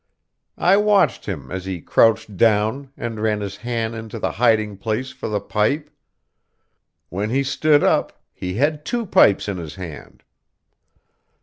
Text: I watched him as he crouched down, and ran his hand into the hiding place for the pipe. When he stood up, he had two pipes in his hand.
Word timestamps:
I 0.57 0.77
watched 0.77 1.27
him 1.27 1.51
as 1.51 1.65
he 1.65 1.79
crouched 1.79 2.35
down, 2.35 2.89
and 2.97 3.19
ran 3.19 3.39
his 3.41 3.57
hand 3.57 3.93
into 3.93 4.17
the 4.17 4.31
hiding 4.31 4.77
place 4.77 5.11
for 5.11 5.27
the 5.29 5.39
pipe. 5.39 5.91
When 7.09 7.29
he 7.29 7.43
stood 7.43 7.83
up, 7.83 8.19
he 8.33 8.55
had 8.55 8.83
two 8.83 9.05
pipes 9.05 9.47
in 9.47 9.57
his 9.57 9.75
hand. 9.75 10.23